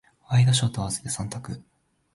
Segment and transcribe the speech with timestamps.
[0.31, 1.61] ワイドショーと合わせて三択。